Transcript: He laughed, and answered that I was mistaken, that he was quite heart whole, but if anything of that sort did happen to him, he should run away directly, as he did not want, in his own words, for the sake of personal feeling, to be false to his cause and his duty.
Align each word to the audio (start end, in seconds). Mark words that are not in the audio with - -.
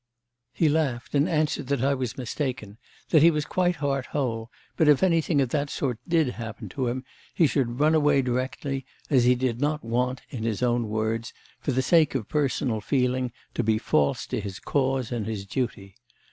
He 0.51 0.67
laughed, 0.67 1.13
and 1.13 1.29
answered 1.29 1.67
that 1.67 1.83
I 1.83 1.93
was 1.93 2.17
mistaken, 2.17 2.79
that 3.09 3.21
he 3.21 3.29
was 3.29 3.45
quite 3.45 3.75
heart 3.75 4.07
whole, 4.07 4.49
but 4.75 4.87
if 4.87 5.03
anything 5.03 5.39
of 5.41 5.49
that 5.49 5.69
sort 5.69 5.99
did 6.07 6.27
happen 6.29 6.69
to 6.69 6.87
him, 6.87 7.03
he 7.35 7.45
should 7.45 7.79
run 7.79 7.93
away 7.93 8.23
directly, 8.23 8.83
as 9.11 9.25
he 9.25 9.35
did 9.35 9.61
not 9.61 9.83
want, 9.85 10.21
in 10.31 10.41
his 10.41 10.63
own 10.63 10.89
words, 10.89 11.33
for 11.59 11.71
the 11.71 11.83
sake 11.83 12.15
of 12.15 12.27
personal 12.27 12.81
feeling, 12.81 13.31
to 13.53 13.61
be 13.61 13.77
false 13.77 14.25
to 14.25 14.39
his 14.41 14.57
cause 14.57 15.11
and 15.11 15.27
his 15.27 15.45
duty. 15.45 15.93